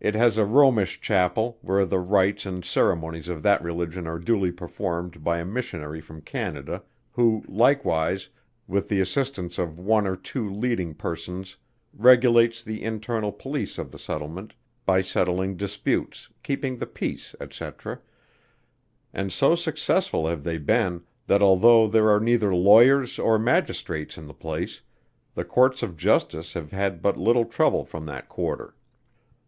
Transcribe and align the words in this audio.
It 0.00 0.16
has 0.16 0.36
a 0.36 0.44
Romish 0.44 1.00
Chapel, 1.00 1.56
where 1.62 1.86
the 1.86 2.00
rites 2.00 2.44
and 2.44 2.64
ceremonies 2.64 3.28
of 3.28 3.40
that 3.44 3.62
religion 3.62 4.04
are 4.08 4.18
duly 4.18 4.50
performed 4.50 5.22
by 5.22 5.38
a 5.38 5.44
Missionary 5.44 6.00
from 6.00 6.22
Canada, 6.22 6.82
who 7.12 7.44
likewise, 7.46 8.28
with 8.66 8.88
the 8.88 9.00
assistance 9.00 9.58
of 9.58 9.78
one 9.78 10.08
or 10.08 10.16
two 10.16 10.50
leading 10.52 10.92
persons 10.92 11.56
regulates 11.94 12.64
the 12.64 12.82
internal 12.82 13.30
police 13.30 13.78
of 13.78 13.92
the 13.92 13.98
settlement 14.00 14.54
by 14.86 15.00
settling 15.02 15.56
disputes, 15.56 16.28
keeping 16.42 16.78
the 16.78 16.84
peace, 16.86 17.36
&c. 17.52 17.64
and 19.14 19.32
so 19.32 19.54
successful 19.54 20.26
have 20.26 20.42
they 20.42 20.58
been 20.58 21.04
that 21.28 21.42
although 21.42 21.86
there 21.86 22.10
are 22.10 22.18
neither 22.18 22.52
lawyers 22.52 23.20
or 23.20 23.38
magistrates 23.38 24.18
in 24.18 24.26
the 24.26 24.34
place, 24.34 24.82
the 25.36 25.44
Courts 25.44 25.80
of 25.80 25.96
Justice 25.96 26.54
have 26.54 26.72
had 26.72 27.00
but 27.00 27.16
little 27.16 27.44
trouble 27.44 27.84
from 27.84 28.04
that 28.06 28.28
quarter. 28.28 28.74